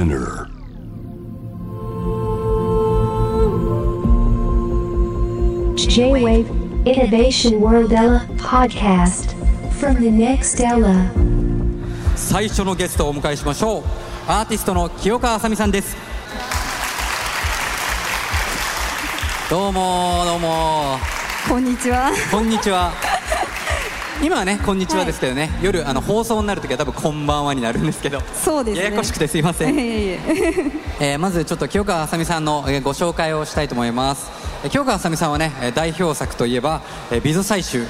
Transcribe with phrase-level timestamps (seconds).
[0.00, 0.48] Spinner.
[5.76, 6.48] J-Wave
[6.86, 9.34] Innovation World Ella podcast
[9.74, 11.10] from the next Ella.
[12.16, 13.82] 最初のゲストをお迎えしましょう
[14.26, 15.96] アーティストの清川あさみさんです
[19.50, 20.98] どうもどうも
[21.48, 22.12] こんにちは。
[22.30, 23.19] こんにちは
[24.22, 28.84] 今はねこんにちはですけどね、夜あの放送になるときは多分こんばんはになるんですけどそうですね。
[28.84, 29.74] ややこしくてすいません。
[29.74, 30.18] い
[31.00, 34.30] え まずちょっと清川あさみさんのえーご紹介をしたいと思います。
[34.62, 37.86] えー清川あさみさんはねえー代表作といえばえー美女採集。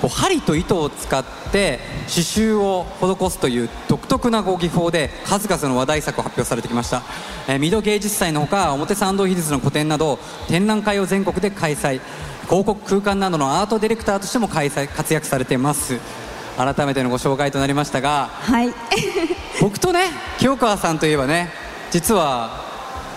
[0.00, 1.22] こう針と糸を使っ
[1.52, 7.02] て刺繍を施すという独特なご技法で数々の話題作を発表されてきました。
[7.46, 12.00] えー御戸芸術祭のほか表参道美術の個展など展覧会を全国で開催
[12.44, 15.98] 広告空間などのアートディレクターとしても開催活躍されています
[16.56, 18.72] 改めてのご紹介となりましたがはい。
[19.60, 21.50] 僕とね清川さんといえばね
[21.90, 22.62] 実は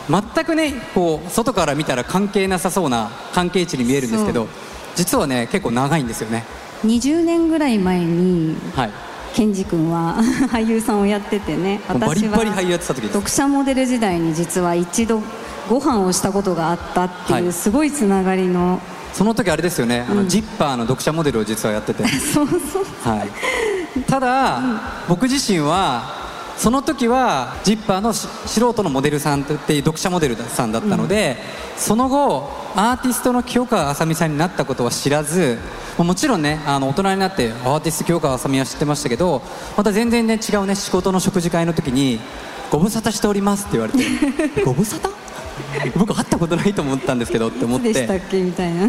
[0.10, 4.48] 全くねこう外から見たら関係なさそうな関係値に見えるんですけど
[4.96, 6.46] 実はね結構長いんですよね
[6.86, 8.92] 20年ぐらい前にはい
[9.34, 10.16] ケンジ君は
[10.52, 11.80] 俳優さんをやっててね。
[11.90, 15.22] もうバリッバリ俳優やってた時です読者モデル時代に実は一度
[15.70, 18.80] ご飯をしたことがあったってはいいうすごいつながりの。
[19.18, 22.06] その時あれですよね、あのジッパーの読者モデルを実はやってて。
[22.34, 22.86] そうそう。
[23.04, 24.62] はい、ただ、
[25.10, 26.04] 僕自身は
[26.56, 31.38] その時はジッパーのし素人のモデルさんっていう読者モデルさんだったので、
[31.78, 35.58] その後アーティストの清川あさみさんになったことは知らず
[35.98, 39.42] まあもちろんねあの大人になってアーティスト清川あさみは知ってましたけど
[39.76, 42.20] また全然ね違うね仕事の食事会の時に
[42.72, 44.04] 「ご無沙汰しております」って言われて
[44.66, 45.10] 「ご無沙汰?」
[45.98, 48.88] 僕会ったことないと思ったんですけどって思っいつでしたってけみたいな。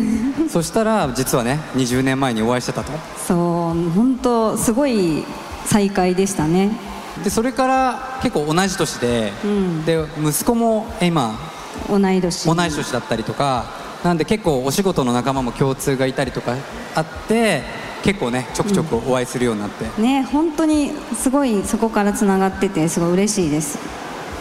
[0.50, 2.92] そしたら実はね20年前にお会いしてたと
[3.27, 5.25] そう本当すごい
[5.66, 6.70] 再会でしたね。
[7.22, 11.38] でそれから結構同じ年で,、うんで息子も今
[11.88, 12.47] 同い年。
[12.47, 13.64] 同い年だったりとか
[14.04, 16.54] なんで結構お仕事の仲間も共通がいたりとか
[16.94, 17.62] あって
[18.03, 23.78] 結構ねちょくちょくお会いするようになって、ね本当にすごいそこからつながっててすごい嬉しいです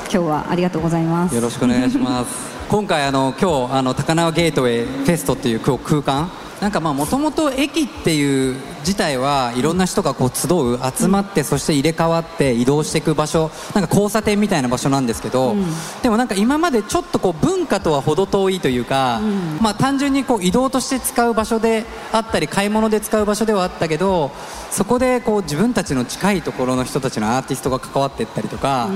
[0.09, 1.35] 今日はありがとうございます。
[1.35, 2.57] よろしくお願いします。
[2.69, 6.29] 今回あの今日あの高輪ゲートウェイフェストっていう空間
[6.61, 15.55] なんかまあもともと駅っていう自体はいろんな人がこう集う集まってそして入れ替わって移動していく場所なんか交差点みたいな場所なんですけど、
[16.01, 19.21] でもなんか今までちょっとこう文化とは程遠いというか、
[19.61, 24.31] まあ単純にこう移動として使う場所であったり買い物で使う場所ではあったけど
[24.71, 28.89] そこでこう自分たちの近いところの人たちのアーティストが関わっていったりとか、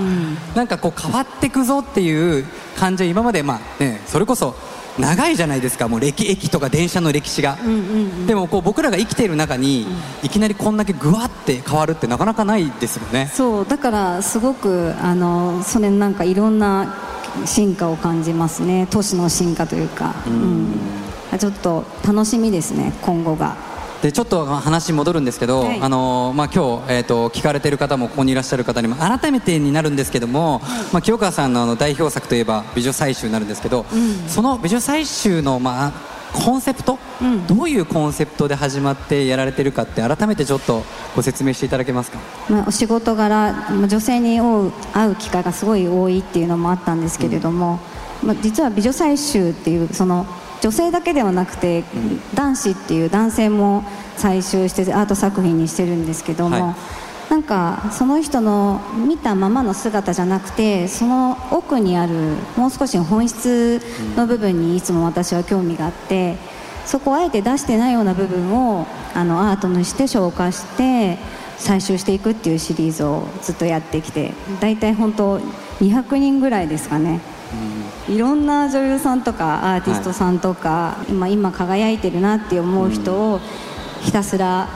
[0.56, 2.46] なんかこう変わっていくぞっていう
[2.78, 4.56] 感じは今までまあねそれこそ
[5.02, 5.88] 長いじゃないですか。
[5.88, 7.58] もう歴駅とか電車の歴史が、
[8.28, 9.88] でもこう僕らが生きている中に、
[10.24, 13.30] いきなりこんだけぐわって変わるってなかなかないですよね。
[13.34, 16.96] そうだからすごくあのそれなんかいろんな
[17.46, 18.88] 進化を感じますね。
[18.90, 20.68] 都市の進化というか、うん。
[21.40, 23.56] ちょっと楽しみですね今後が
[24.02, 25.80] でちょっと話戻るんですけど、はい。
[25.80, 33.86] あのまあ、今日、えー、と聞かれている方もここにいらっしゃる方にも改めてになるんですけども、まあ、清川さんのあの代表作といえば「美女採集」になるんですけど、
[34.28, 35.92] その美女採集の、まあ、
[36.34, 37.46] コンセプト、うん。
[37.46, 40.84] どういうコンセプトで始まってやられてるかって改めてちょっと
[41.16, 42.20] ご説明していただけますか？
[42.50, 47.80] まあ、お仕事柄まあ女性に会う会う機会がすごい多いっていうのもあったんですけれども、
[48.24, 50.26] まあ、実は美女採集っていうその
[50.62, 51.84] 女性だけではなくて、
[52.36, 53.84] 男子っていう男性も
[54.18, 56.76] 採集してアート作品にしてるんですけども、はい
[57.32, 62.14] なんかその人の見たままの姿じゃなくてその奥にある
[62.58, 63.82] もう少し本質
[64.18, 66.36] の部分にいつも私は興味があって
[66.86, 71.20] そこをあえて出してないような部分をあのアートにして消化して
[71.58, 75.40] 採集していくっていうシリーズをずっとやってきて大体本当
[75.80, 77.22] 200人ぐらいですかね。
[78.10, 83.40] いろんな女優さんとかアーティストさんとか、今今輝いてるなって思う人を
[84.02, 84.68] ひたすら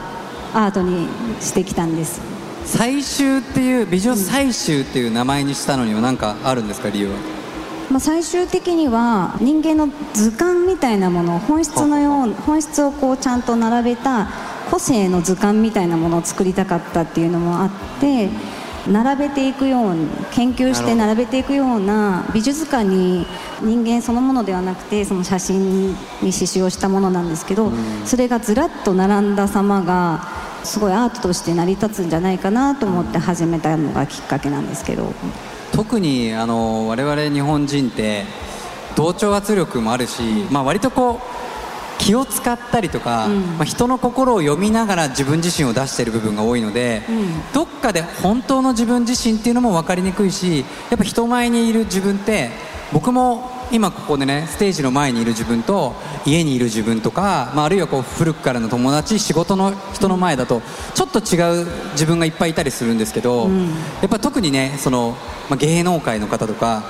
[0.54, 1.08] アートに
[1.40, 2.20] してきたんです。
[2.64, 7.16] 採集っていう美女採集っていう名前にしたのには何かあるんですか理由は？
[7.88, 14.28] まあ、最終的には人間の図鑑みたいなもの本質のよう本質をこうちゃんと並べた
[14.68, 18.28] 個性の図鑑みたいなものを作りたかったっていうのもあって
[18.88, 23.26] 並べていくように研究して並べていくような美術館に
[23.62, 27.70] 人間そのものではなくてその写真に刺繍をしたものなんですけど、
[28.04, 30.26] それがずらっと並んだ様が
[30.64, 35.12] すごいアートとして成り立つんじゃないかなと思って始めたのがきっかけなんですけど。
[35.72, 38.24] 特にあの我々日本人って
[38.94, 41.55] 同調圧力もあるし、まあ、割とこう
[41.98, 43.40] 気を使ったりとか、うん。
[43.56, 47.52] まあ、人の心を読みながら自分自身を出している部分が多いので、うん。
[47.52, 50.60] どっかで本当の自分自身っていうのも分かりにくいし
[50.90, 52.50] やっぱ人前にいる自分って
[52.92, 55.94] 僕も今ここでねステージの前にいる自分と
[56.24, 60.62] 家にいる自分とか、まあ、あるいはこう古くからの友達仕事の人の前だと
[60.94, 63.68] ちょっと違う自分がいっぱいいたりするんですけど、うん。
[63.68, 65.16] やっぱ特にねその、
[65.50, 66.84] まあ、芸能界の方とか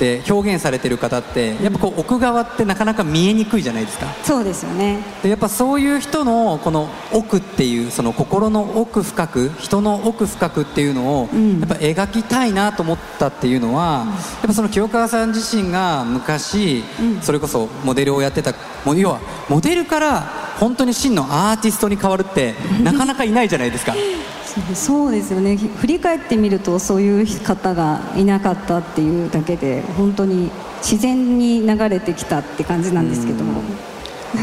[0.00, 4.06] で表現されてる方ってやっぱこう奥側ってなかなか見えにくいじゃないですか。
[4.24, 5.04] そうですよね。
[5.22, 11.60] でやっぱそういう人のこの奥っていうその心の奥深く人の奥深くっていうのをうん。
[11.60, 17.20] やっぱ描きたいなと思ったっていうのは、やっぱその清川さん自身が昔、うん。
[17.20, 18.54] それこそモデルをやってた
[18.86, 20.22] もう要はモデルから
[20.58, 23.94] 本当に真のアーティストに変わるって なかなかいないじゃないですか
[24.74, 25.56] そうですよね。
[25.56, 30.50] ひ振り返ってみるとそういう方がいなかったっていうだけで本当に
[30.82, 33.62] 自然に流れてきたって感じなんですけども。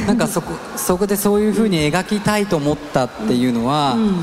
[0.05, 4.15] なんかそこ そこでそういうふうに描きたいと思ったっていうのは、うん。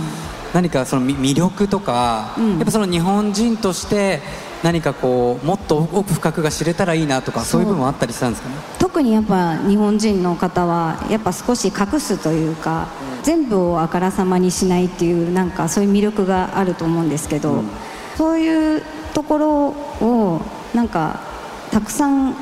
[0.53, 2.57] 何かそのみ魅力とか、うん。
[2.57, 4.21] やっぱその日本人として
[4.63, 7.61] 何かこうもっと奥深くが知れたらいいなとかそう。
[7.63, 8.55] いう部分もあったりしたんですかね？
[8.79, 12.87] 特にやっぱ日本人の方はやっぱ少し隠すというか
[13.25, 17.71] 全部をあからさまにしないっていうなんかそういう魅力があると思うんですけど、うん。
[18.17, 18.83] そういう
[19.13, 20.41] ところを
[20.75, 21.21] なんか
[21.71, 22.35] たくさん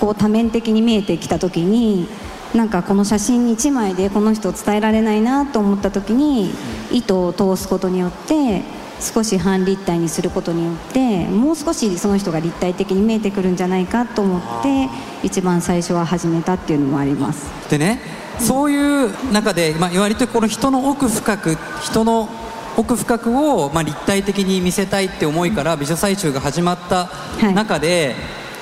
[0.00, 2.08] こう多面的に見えてきた時に
[2.54, 6.50] なんかこの写真1枚でこの人を伝えられないなと思った時に
[6.90, 8.62] 糸を通すことによって
[9.00, 14.88] 少し半立体にすることによってもう少しその人が立体的に見えてくるんじゃないかと思って
[15.22, 17.46] 一番最初は始めたっていうのもあります。
[17.68, 22.28] でねそういう中で、まあ、割とこの人の奥深く人の
[22.76, 27.54] 奥深くを、まあ、立体的に見せたいって思いから美女採集が始まったはい。
[27.54, 28.14] 中で、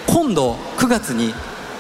[0.07, 1.35] 今度9月に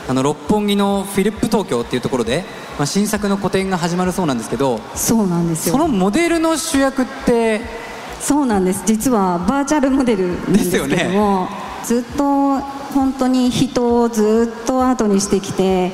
[0.08, 2.44] あの六本木のフィリップ東京っていうところで、
[2.76, 5.72] まあ、新作の個展が始まるそうなんですけどそうなんですよ。
[5.72, 7.60] そのモデルの主役って
[8.20, 8.82] そうなんです。
[8.86, 11.48] 実はバーチャルモデルなんですけども、
[11.84, 15.92] ずっと本当に人をずっとアートにしてきて、え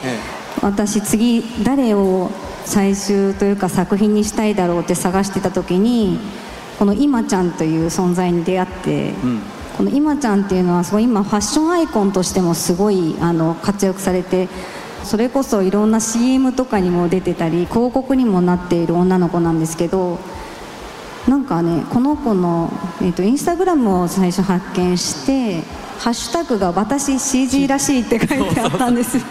[0.62, 2.30] 私次誰を
[2.64, 6.18] 最終というか作品にしたいだろうって探してた時に
[6.78, 9.40] この今ちゃんという存在に出会って、うん。
[9.80, 14.50] この今ちゃんっていうのはすごい今ファッションアイコンとしてもすごいあの活躍されて
[15.04, 20.18] それこそいろんな CM とかにも出てたり広告にもなっている女の子なんですけど
[21.26, 22.70] なんかねこの子の、
[23.00, 25.62] えー、とインスタグラムを最初発見して
[26.00, 29.22] ハッシュタグが「私 CG らしい」って書いてあったんですよ。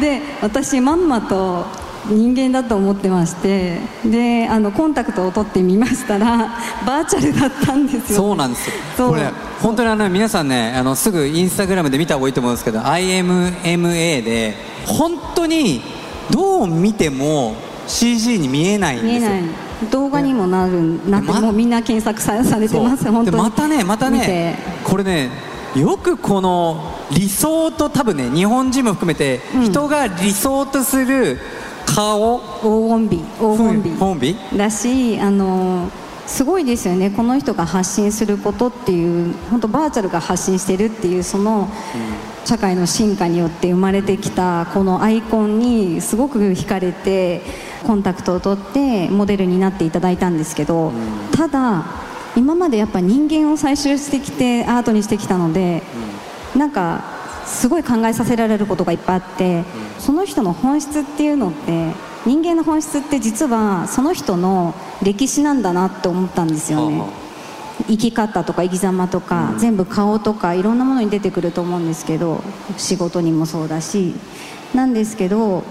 [0.00, 1.66] で私まんまと
[2.08, 6.50] 人間だと思ってましてであのコンタクトを取ってみましたら
[6.86, 8.16] バーチャルだったんですよ。
[8.16, 9.08] そうなんですよ。
[9.08, 9.28] これ
[9.60, 14.54] 本当にあの皆さんねあのすぐインスタグラムで見た方がいいと思うんですけど IMMA で
[14.86, 15.82] 本当に
[16.30, 17.56] どう見ても
[17.88, 19.20] CG に見えないんですよ。
[19.20, 19.42] 見えない。
[19.90, 23.36] 動画にもなるなって、まもうみんな検索さされてます本当に。
[23.36, 24.54] でまたねまた見ねて。
[24.88, 25.30] これね
[25.76, 29.64] よくこの理想と多分ね日本人も含めて、うん。
[29.64, 31.38] 人が理想とする
[31.86, 32.40] 顔。
[32.60, 35.90] 黄金比黄金美だしあの
[36.26, 37.10] すごいですよね。
[37.10, 41.68] この人が発信することっていう本当バーチャルが発信してるっていうその、
[42.44, 47.42] 社会の進化によって生まれてきたこのアイコンにすごく惹かれて
[47.84, 50.92] コンタクトを取ってモデルになっていただいたんですけど、
[51.32, 51.84] ただ
[52.36, 55.82] 今までやっぱ人間を採集してきてアートにしてきたので、
[56.56, 57.02] なんか
[57.46, 59.64] すごい考えさせられることがいっぱいあって、
[59.98, 61.92] その人の本質っていうのって
[62.24, 67.04] 人間の本質って実はその人の歴史なんだなって思ったんですよね。
[67.88, 72.42] 生き方とか生き様とか、全部顔とかいろんなものに出てくると思うんですけど
[72.76, 74.14] 仕事にもそうだし。
[74.74, 75.64] なんですけど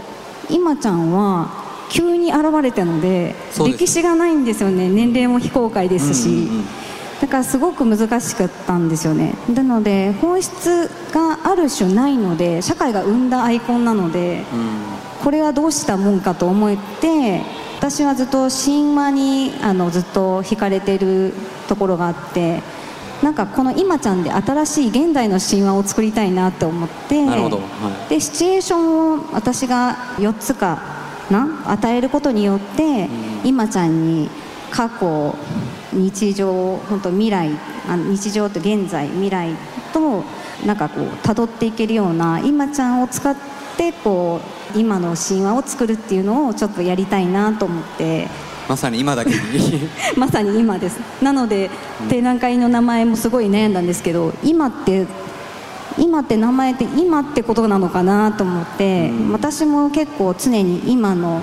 [0.48, 1.50] 今ちゃんは
[1.92, 4.90] 急に現れたので歴史がないんですよね。
[4.90, 6.66] 年齢も非公開ですし、うんうんうん。
[7.22, 9.36] だからすごく難しかったんですよね。
[9.54, 14.44] なので本質がある種ないので社会が生んだアイコンなので、
[15.22, 17.42] これはどうしたもんかと思って
[17.78, 21.34] 私はずっと神話にあのずっと惹かれてる
[21.68, 22.62] ところがあって
[23.22, 27.58] なんかこの今ちゃんで新しい現代の神話を作りたいなって思ってなるほど。
[27.58, 27.64] は
[28.08, 28.10] い。
[28.10, 30.91] でシチュエーションを私が4つか
[31.32, 33.10] な与えることによって、
[33.44, 34.30] 今ちゃんに
[34.70, 35.36] 過去
[35.94, 37.50] 日常本当未来
[37.88, 39.54] あの日常と現在未来
[39.94, 40.24] と
[40.66, 43.36] なんかこう辿っていけるような今ちゃんを使っ
[43.78, 44.40] てこ
[44.76, 48.28] う今の神話を作るっていうのをちょっとやりたいなと思って。
[48.70, 49.38] まさに今だけに。
[50.16, 51.00] まさに今です。
[51.22, 51.70] なので、
[52.08, 55.08] 展覧会の名前もすごい悩んだんですけど今って
[55.98, 61.42] 今って名前って今ってことなのかなと思って、私も結構常に今の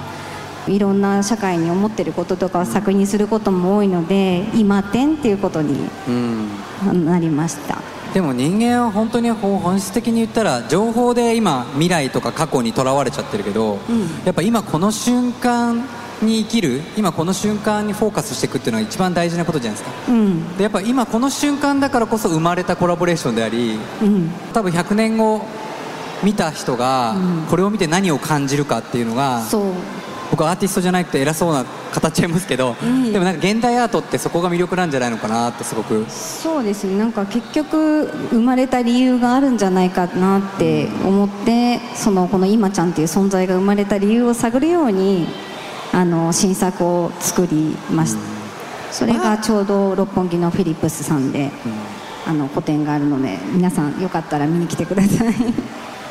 [0.66, 6.48] いろんな社会に思ってることとかを作品にすることも多いので今点っていうことにうん。
[7.04, 7.78] なりました。
[8.14, 13.78] でも人間は本当に本質的に言ったら情報で今未来とか過去にとらわれちゃってるけど、ん。
[14.24, 15.84] やっぱ今この瞬間
[16.22, 20.12] に生きる今この瞬間にフォーカスしていくっていうのが一番大事なことじゃないですか。
[20.12, 20.56] うん。
[20.56, 24.30] でやっぱ今この瞬間だからこそ生まれたコラボレーションでありうん。
[24.52, 25.42] 多分100年後
[26.22, 27.14] 見た人が
[27.48, 29.72] これを見て何を感じるかっていうのが、そう。
[30.30, 33.12] 僕はアーティストじゃなくて偉そうな語っちゃいますけど、うん。
[33.12, 35.64] でもなんか現代アートってそこが魅力なんじゃないのかなって。
[35.64, 36.98] すごくそうですね。
[36.98, 45.26] なんか結局生まれた理由があるんじゃないかなって思ってそのこの今ちゃんっていう存在が生まれた理由を探るように
[45.92, 48.20] あの新作を作りました、
[48.92, 51.50] それがちょうど六本木のフィリップスさんで、
[52.26, 55.34] あの個展があるので皆さんよかったら見に来てください。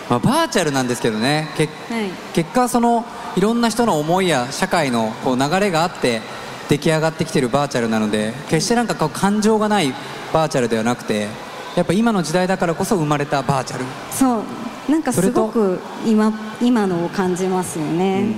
[0.10, 1.50] まあ、バーチャルなんですけどね。
[1.58, 2.10] けはい。
[2.34, 3.06] 結果その
[3.36, 6.22] いろんな人の思いや社会のこう流れがあって
[6.70, 9.94] 出来上がってきてるバーチャルなので決してなんかこう感情がない
[10.34, 11.28] バーチャルではなくて
[11.76, 14.92] やっぱ今の時代だからこそ生まれたバーチャル、そう。
[14.92, 16.32] なんかすごく今
[16.62, 18.34] 今のを感じますよね、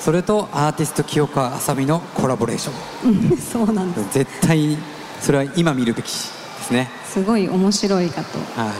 [0.00, 3.30] それとアーティスト清川あさみのコラボレーション。
[3.30, 4.14] うん そうなんです。
[4.14, 4.78] 絶対に
[5.20, 6.88] それは今見るべきですね。
[7.06, 8.38] すごい面白いかと。
[8.60, 8.72] はい。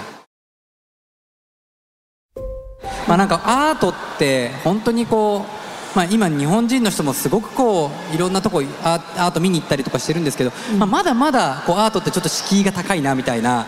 [3.07, 5.60] まあなんかアートって本当にこう
[5.95, 13.67] まあ、今日本人の人もすごくこういろんなとこアーアート見に行ったりとかしてるんですけど、まあ、まだまだこうアートってちょっと敷居が高いなみたいな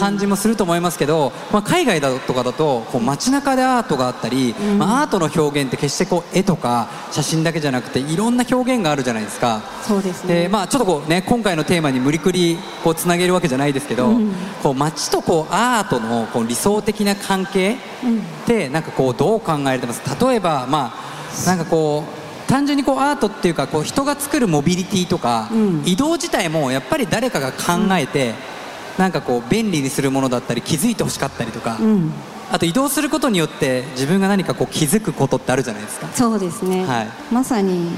[0.00, 9.60] 感じもすると思いますけど、まあ、海外だとかだとこう街中でアートがあったり、まあ、アートの表現って決してこう絵とか写真だけじゃなくていろんな表現があるじゃないですか。
[9.82, 10.42] そうですね。
[10.44, 14.16] でまあ、ちょっとこう、ね、今回のテーマに無理くりこうつなげるわけじゃないですけど、
[14.62, 17.76] こう街とこうアートのこう理想的な関係っ
[18.46, 20.02] てなんかこうどう考えられてます？
[20.24, 21.07] 例えば、まあ、
[21.46, 25.82] なんかこう単純にこうアートっていうかこう人が作るモビリティとか、うん。
[25.84, 28.34] 移動自体もやっぱり誰かが考えて、
[28.96, 32.12] なんかこう便利にするものだったり気づいてほしかったりとか、うん。
[32.50, 36.08] あと移動することによって自分が何かこう気づくことってあるじゃないですか。
[36.14, 37.08] そうですね、はい。
[37.30, 37.90] まさに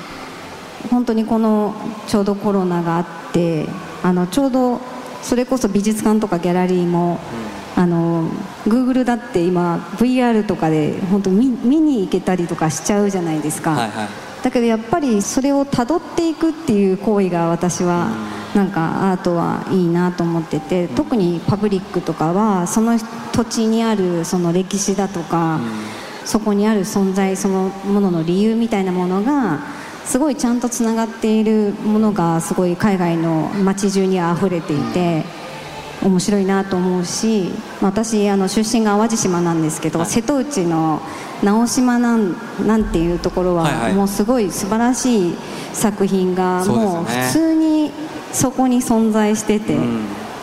[0.90, 1.75] 本当にこの
[2.08, 3.66] ちょうどコロナがあって
[4.02, 4.80] あのちょうど
[5.22, 7.20] それこそ美術館とかギャラリーも、
[7.80, 8.28] あの
[8.66, 14.08] Google だって今 VR とかで本当見見に行けたりとかしちゃうじゃないですか、はいはい。
[14.42, 18.10] だけどやっぱりそれをたどっていくっていう行為が私は
[18.54, 22.99] なんかアートはいいなと思ってて特にパブリックとかはその
[23.32, 25.58] 土地にあるその歴史だとか
[26.26, 29.60] そこにある存在そのものの理由みたいなものが
[30.04, 35.39] すごいちゃんとつながっているものがすごい海外の街中にあふれていて。
[36.02, 40.09] 面白いなと思うしまあ私あの出身が淡路島なんですけど、はい。
[40.09, 41.00] 瀬戸内の
[41.42, 42.35] 直島なん
[42.66, 43.95] なんていうところは、はいはい。
[43.95, 45.35] もうすごい素晴らしい
[45.73, 46.73] 作品がね。
[46.73, 47.90] もう普通に
[48.33, 49.76] そこに存在してて、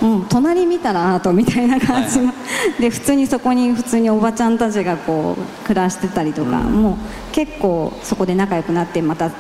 [0.02, 2.34] もう隣見たらアートみたいな感じの、
[2.80, 6.96] で普通にそこに普通におばちゃんたちがこう暮らしてたりとか、もう
[7.32, 9.32] 結構そこで仲良くなってまた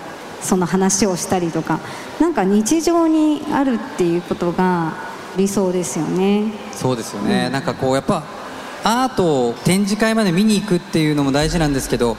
[0.41, 1.79] その話をしたりとか
[2.19, 4.93] なんか日常にあるっていうことが
[5.37, 6.51] 理想ですよね。
[6.71, 8.23] そうですよね、なんかこうやっぱ
[8.83, 12.15] アートを展示会まで見に行くっていうのも大事なんですけど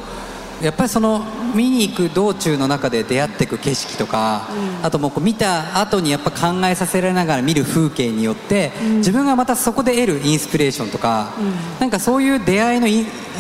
[0.61, 4.49] やっぱりその見に行く道中の中で出会っていく景色とか、
[4.83, 11.33] あともうこう見た後にやっぱ考えさせられながら見る風景によって、自分がまたそこで得るインスピレーションとか、
[11.79, 12.89] なんかそういう出会いの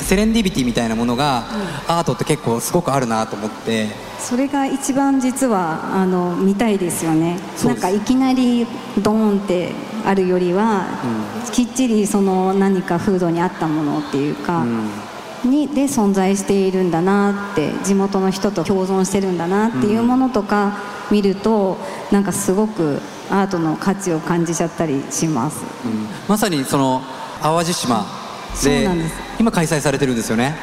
[0.01, 1.45] セレンディビティみたいなものが、
[1.89, 4.08] アートって結構すごくあるなと思って。
[4.19, 7.39] それが一番実はあの見たいですよね。
[7.65, 8.67] なんかいきなり
[8.99, 9.73] ドーンって
[10.05, 10.87] あるよりは、
[11.53, 14.65] きっちりその何か風土に合ったものっていうか、
[15.45, 20.79] にで存在しているんだなって地元の人と共存してるんだなっていうものとか
[21.11, 21.79] 見ると、
[22.11, 25.59] なんかすごくアートの価値を感じちゃったりします。
[25.85, 26.07] うん。
[26.29, 27.03] まさにその
[27.41, 28.05] 淡路島
[28.65, 28.89] で
[29.39, 30.57] 今開催されてるんですよね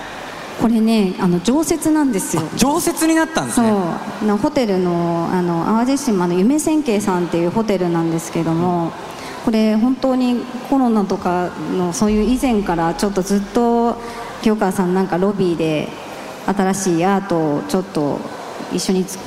[0.62, 2.44] これねあの常設なんですよ。
[2.56, 3.66] 常設になったんですそう。
[3.66, 8.92] ねあのホテルのあの淡路島の夢千景さんっていうホテルなんですけども
[9.44, 13.96] これ本当にコロナとかのそういう以前からちょっとずっと
[14.42, 15.88] 清川さんなんかロビーで
[16.46, 18.20] 新しいアートをちょっと
[18.74, 19.18] 一緒につ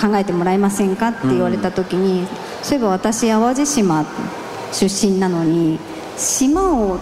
[0.00, 2.26] 考えてもらえませんかって言われた時に、
[2.62, 4.04] そういえば私淡路島
[4.72, 5.78] 出身なのに
[6.16, 6.98] 島を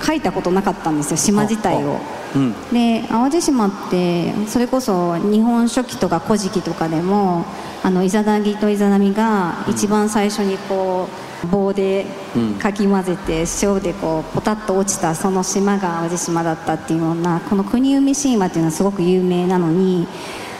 [0.00, 0.98] 描いたことなかったん。
[0.98, 1.98] ですよ島自体を。
[2.36, 2.54] うん。
[2.72, 7.44] で淡路島ってそれこそ日本書紀とか古事記とかでも
[7.82, 11.08] あのイザナギとイザナミが一番最初にこ
[11.50, 12.54] 棒でうん。
[12.54, 20.06] かき混ぜて塩でこうポタッと落ちたその島が淡路島だったっていうようなこの国生み神話っていうのはすごく有名なのに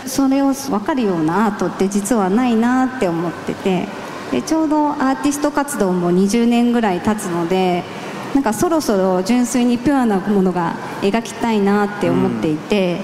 [0.07, 3.89] それを分かるようなアートって実はないなって思ってて
[4.31, 7.85] でちょうどアーティスト活動も20年ぐらい経つので
[8.37, 13.01] なんかそろそろ純粋にピュアなものが描きたいなって思っていて。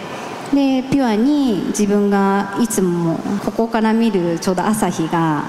[0.52, 5.44] でピュアに自分がいつもここから見るちょうど朝日が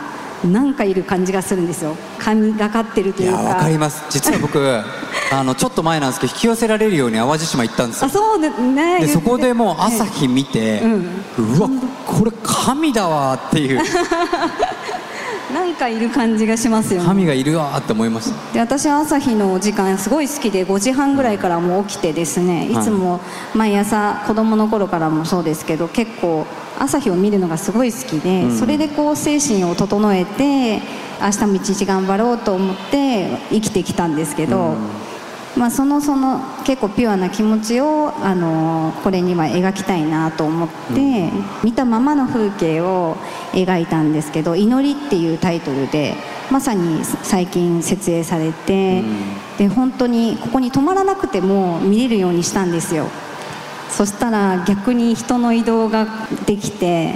[0.46, 1.98] なんかいる感じがするんですよ。
[2.20, 3.38] 神がかってるというか。
[3.42, 4.06] わかります。
[4.10, 4.58] 実は僕
[5.30, 8.08] あのちょっと前なんですけど引き寄せられるように淡路島行ったんですよ。
[8.08, 9.02] あそうですね。
[9.02, 10.82] でそこでもう朝日見て、
[11.38, 11.70] うわ
[12.06, 13.82] これ神だわっていう
[15.52, 17.08] なんかいる感じがしますよね。
[17.08, 18.54] 神がいるわって思いました。
[18.54, 22.78] で私は朝日の時間すごい好きで5時半ぐらいからもう起きてですねい。
[22.78, 23.20] つも
[23.56, 26.46] 毎朝子供の頃からもそうですけど結構
[26.80, 30.82] 朝日を見るのがすごい好きで、それでこう精神を整えて
[31.22, 34.76] 明日も一日頑張ろうと思って生きてきたんですけど、
[35.56, 41.30] まあ、そのその結構ピュアな気持ちを、あのこれには描きたいなと思って、
[41.64, 43.18] 見たままの風景を
[43.52, 46.16] 描いたんですけど「祈り」っていうタイトルで
[46.50, 49.04] まさに最近設営されて、
[49.58, 53.08] で本当にここに泊まらなくても見れるようにしたんですよ
[53.96, 56.08] そしたら逆に人の移動が
[56.48, 57.14] できて、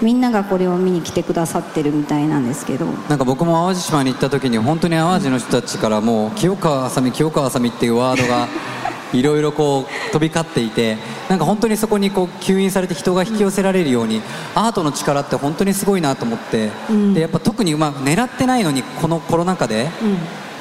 [0.00, 2.86] みんながこれを見に来てくださってるみたいなんですけど。
[3.08, 8.46] なんか僕も淡路島に行った時に本当に淡路の人たちからもう清川あさみ清川あさみっていうワードが
[9.12, 10.96] いろいろこう飛び交っていて
[11.28, 14.22] なんか本当にそこにこう吸引されて人が引き寄せられるように、
[14.54, 16.70] アートの力って本当にすごいなと思って、
[17.14, 19.88] でやっぱ特にまあ狙ってないのにこのコロナ禍で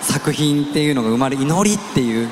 [0.02, 2.30] 作品っていうのが生まれ祈りっていう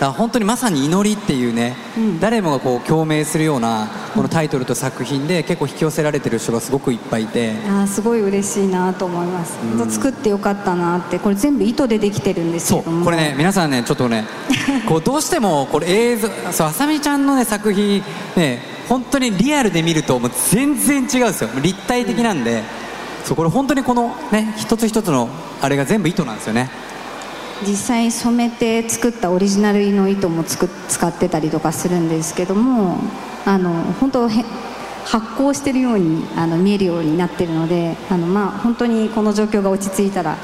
[0.00, 1.74] だ本当にまさに祈りっていうね、
[2.20, 7.54] 誰もがこう共鳴するようなこのタイトルと作品で結構引き寄せられてる人がすごくいっぱいいて。
[7.66, 13.04] あーすごい嬉しいなと思います、本当作ってよかったなってこれ全部糸でできてるんですそうけども。
[13.04, 14.24] これね皆さんねちょっとね
[14.86, 18.02] こうどうしてもこれ映像そうあさみちゃんのね作品
[18.36, 21.50] ね本当にリアルで見るともう全然違うんですよ。
[21.60, 22.62] 立体的なんで、
[23.24, 25.28] そうこれ本当にこのね一つ一つの
[25.60, 26.70] あれが全部糸なんですよね
[27.66, 32.98] 実際染めて作ったオリジナルの糸もつく使ってたりとかするんですけども
[33.44, 40.36] あの本当発酵してるようにあの見えるようになってるのであの、まあ、本当にこの状況が落ち着いたら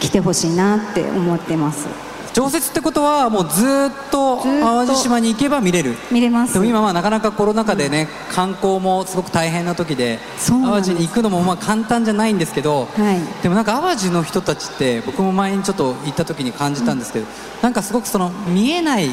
[0.00, 2.09] 来てほしいなって思ってます。
[2.32, 4.38] 常設ってことはもうずーっと。
[4.38, 5.96] 淡路島に行けば見れる。
[6.10, 6.54] 見れます。
[6.54, 13.42] でも今はなかなかコロナ禍でね、観光もすごく大変な時で淡路に行くのもまあ簡単じゃないんですけど、はい。
[13.42, 17.26] でもなんか淡路の人たちって僕も前にちょっと行った時に感じたんですけど、
[17.62, 19.10] なんかすごくその見えない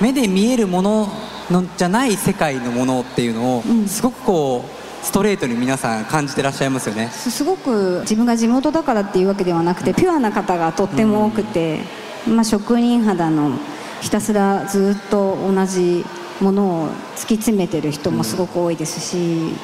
[0.00, 1.08] 目で見えるもの
[1.50, 7.08] のじゃない世界のものっていうのを、すごくこうストレートに皆さん感じてらっしゃいますよね。
[7.10, 11.80] すすごく自分が地元だからっていうわけではなくてピュアな方がとっても多くて、
[12.28, 13.52] まあ、職人肌の
[14.00, 16.04] ひたすらずっと同じ
[16.40, 19.54] ものを突き詰めてる人もすごく多いですし、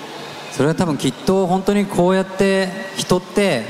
[0.52, 3.64] それは多分きっと本当にこうやって人って、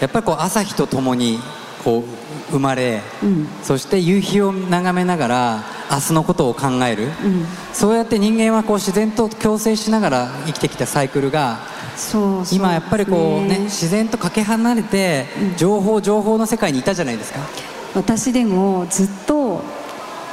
[0.00, 1.38] やっぱりこう朝日とともに
[1.84, 3.46] こう生まれ、うん。
[3.62, 7.08] そして夕日を眺めながら明日のことを考える、
[7.72, 11.58] そうやって人間はこう自然と共生しながら生きてきたサイクルが
[11.96, 17.40] そうそう今やっぱりこうね自然とかけ離れて情報情報の世界にいたじゃないですか
[17.96, 19.62] 私でもずっと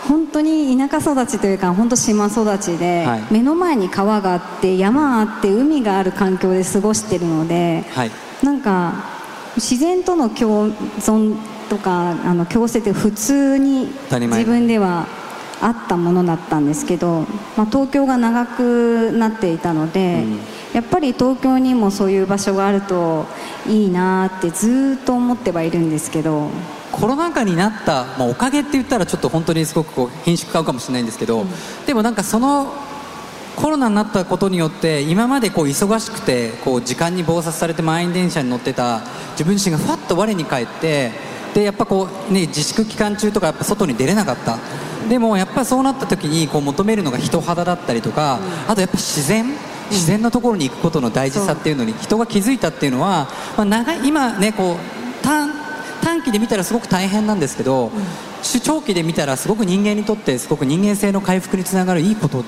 [0.07, 3.23] 本当に田舎育ちというか本当島育ちで、はい。
[3.31, 8.11] 目の前に川があって山あって海がある環境で過ごしてるので、はい。
[8.43, 8.93] なんか
[9.55, 11.37] 自然との共存
[11.69, 15.07] とかあの共生って普通に自分では
[15.61, 17.21] あったものだったんですけど、
[17.55, 20.25] まあ、東京が長くなっていたので、
[20.73, 23.25] やっぱり東京にもそういう場所があると
[23.69, 26.49] いいなってずっと思ってはいるんですけど
[26.93, 31.45] コロナ禍になった、まあ、おかげって言ったらちょっと本当にすごくこう品種買うかもしれないんですけど、
[31.85, 32.71] でもなんかその
[33.55, 39.01] コロナになったことによって今までこう忙しくてこう時間に忙殺されて満員電車に乗ってた
[39.31, 41.11] 自分自身がふわっと我に返って
[41.53, 44.57] でやっぱこう、ね、自粛期間中とかやっぱ外に出れなかった。
[45.09, 49.45] でもやっぱりそうなった時にこう求めるのが人肌だったりとか、あとやっぱ自然
[49.89, 53.27] 自然のところに行くことの大事さっていうのに人が気づいたっていうのは、
[53.57, 55.02] まあ、長い今ねこう
[56.23, 57.91] 期で見たらすごく大変なんですけど、
[58.41, 62.43] 中長期で見たらすごく人間にとってすごく人間性の回復につながるいいこと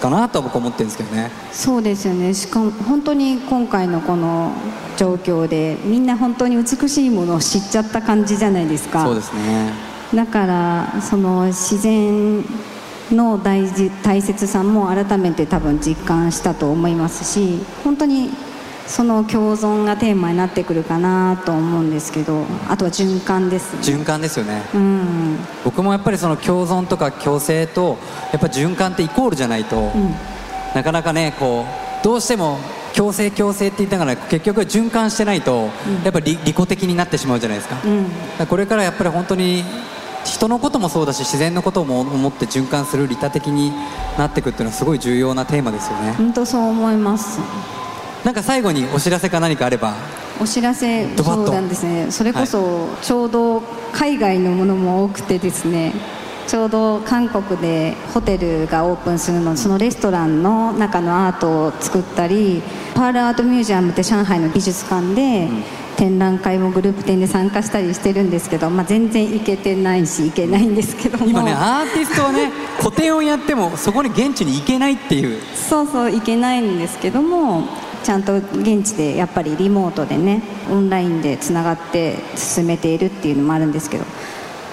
[0.00, 1.30] かなとは僕は思ってるんですけどね。
[1.52, 2.34] そうですよね。
[2.34, 4.52] しかも本当に今回のこの
[4.96, 9.04] 状況でみんな本当に美しいものを知っちゃった感じじゃないですか。
[9.04, 9.72] そうですね。
[10.14, 12.44] だからその自然
[13.10, 18.30] の大事大切さも改めて多分実感したと思いますし本当に
[18.86, 23.80] その共存がテーマになってくるかなと思うんですけどあとは循環ですね。
[23.80, 24.62] 循環ですよね。
[24.74, 25.38] うん。
[25.64, 27.98] 僕もやっぱりその共存とか共生と
[28.32, 29.90] やっぱ循環ってイコールじゃないと、
[30.74, 31.64] なかなかねこ
[32.02, 32.58] うどうしても
[32.94, 35.70] 共生共生って言いながら結局循環してないと、
[36.04, 37.68] やっぱり利己的になってしまうじゃないです
[38.38, 39.64] か,、これからやっぱり本当に
[40.24, 43.72] 人のこともそうだし自然のことも思って循環する利他的に
[44.16, 47.40] なっていくっていうのはすごい重要なテーマですよね、本当そう思います
[48.24, 49.94] なんか最後にお知らせか何かあれば。
[50.40, 52.10] お知らせそうなんですね。
[52.10, 53.60] それこそちょうど
[53.92, 55.92] 海外のものも多くてですね。
[56.46, 62.62] ちょうど韓国でホテルがオープンするのでそのレストランの中のアートを作ったり
[62.94, 65.48] パールアートミュージアムって上海の美術館で
[65.96, 71.26] 展覧会もグループ展で参加したりしてるんですけど、まあ、全然行けてないし行けないんですけども。
[71.26, 75.40] 今ねアーティストはね 個展をやってもそこに現地に行けないっていう。
[75.54, 77.62] そうそう行けないんですけども
[78.04, 84.04] ちゃんと現地でやっぱりリモートでねオンラインでつながって進めているっていうのもあるんですけど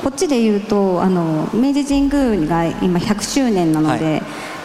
[0.03, 4.23] こっちで言うとあの明治神宮が今100周年なので、はい。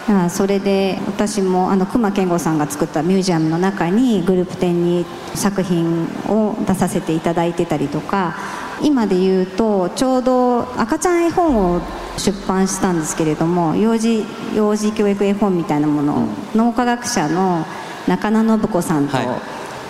[0.09, 8.37] あそれで私もあの隈研吾さんが作ったミュージアムの中にグループ展に作品を出させていただいてたりとか
[8.83, 11.81] 今で言うとちょうど赤ちゃん絵本を
[12.18, 14.24] 出版したんですけれども幼児
[14.55, 17.66] 幼児教育絵本みたいなものを脳科学者の
[18.07, 19.27] 中野信子さんとはい。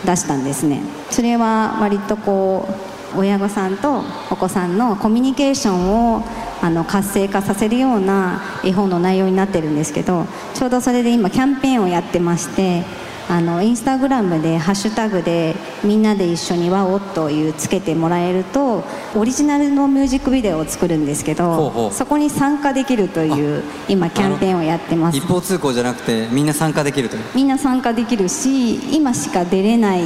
[0.05, 2.69] 出したんですね、それは割とこ
[3.15, 6.23] う親御さんとお子さんのコミュニケーションを
[6.63, 12.85] あの活性化させるような絵本の内容になってるんですけどちょうどそれで今キャンペーンをやってまして
[13.29, 18.85] あのインスタグラムでハッシュタグでみんなで一緒に「ワオ」というつけてもらえると
[19.17, 25.19] オリジナルのミュージックビデオを作るんですけどそこに参加できるという今キャンペーンをやってます。
[25.19, 27.23] 一方通行じゃなくてみんな参加できるという。
[27.35, 30.03] みんな参加できるし今しか出れない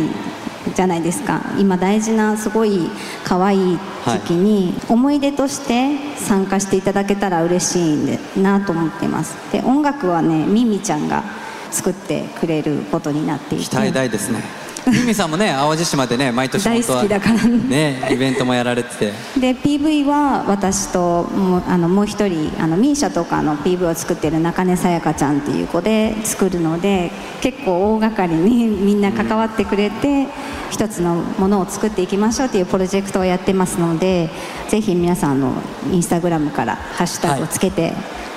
[0.74, 1.42] じゃないですか。
[1.59, 2.88] 今大事なすごい
[3.24, 7.94] 可愛い時期に思い出として参加していただけたら嬉し
[8.37, 9.37] いなと思ってます。
[9.52, 11.22] で音楽はねミミちゃんが
[11.70, 13.64] 作ってくれることになっていて。
[13.64, 14.61] 期待大ですね。
[14.87, 17.44] ミミさんもね 淡路島でね毎年大好きだから。
[17.46, 19.12] ねイベントもやられてて。
[19.38, 30.26] で PV は私ともうあのもう一人あの MISIA とかの PV を作ってる中根さやかちゃんっていう子で作るので結構大掛かりに みんな関わってくれて
[30.70, 34.30] 一つのものを作っていきましょうっていうプロジェクトをやってますので
[34.68, 35.52] ぜひ皆さんあの
[35.92, 37.92] インスタグラムからハッシュタグをつけて、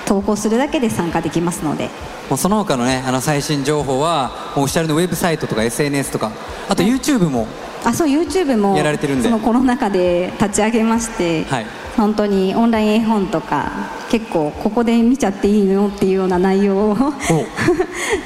[0.05, 1.89] 投稿するだけで参加できますので。
[2.29, 6.31] もうその他のねあの最新情報はオフィシャルのウェブサイトとか SNS とか
[6.69, 7.47] あと YouTube も
[7.83, 9.23] あそう YouTube もやられてるんで。
[9.25, 11.65] そのコロナ禍で立ち上げまして、はい。
[11.97, 13.71] 本当にオンライン絵本とか
[14.09, 16.97] 結構ここで見ちゃっていいのっていうような内容を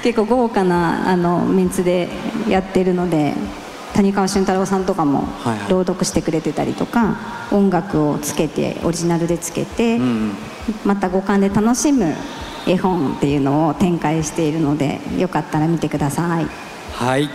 [0.03, 2.07] 結構豪華なあのメンツで
[2.47, 3.33] やってるので
[3.93, 5.71] 谷川俊太郎さんとかもはいはい。
[5.71, 7.17] 朗読してくれてたりとか、
[7.51, 10.33] 音楽をつけてオリジナルでつけて、ん
[10.85, 12.13] また五感で楽しむ
[12.65, 16.47] 絵本っていうのを展開しているのでよかったら見てください。
[16.93, 17.29] はい。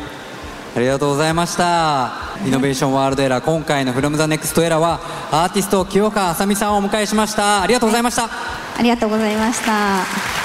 [0.74, 2.12] ありがとうございました。
[2.46, 7.62] イノベーションワールドエラー今回の「from the next era」はアーティスト清川あさみさんをお迎えしました。
[7.62, 8.24] ありがとうございました。
[8.24, 8.28] あ
[8.78, 10.42] ありがとうございました。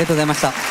[0.00, 0.69] りがとうございました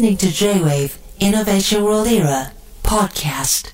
[0.00, 3.72] listening to J-Wave Innovation World Era podcast.